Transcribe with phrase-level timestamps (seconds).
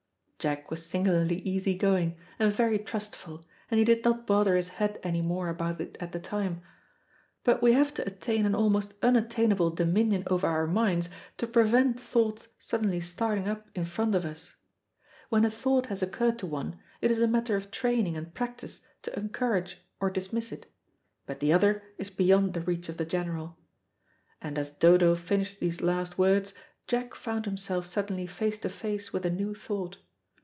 [0.41, 4.99] Jack was singularly easy going, and very trustful, and he did not bother his head
[5.03, 6.63] any more about it at the time.
[7.43, 12.47] But we have to attain an almost unattainable dominion over our minds to prevent thoughts
[12.57, 14.55] suddenly starting up in front of us.
[15.29, 18.81] When a thought has occurred to one, it is a matter of training and practice
[19.03, 20.65] to encourage or dismiss it,
[21.27, 23.59] but the other is beyond the reach of the general.
[24.41, 26.55] And as Dodo finished these last words,
[26.87, 29.97] Jack found himself suddenly face to face with a new thought.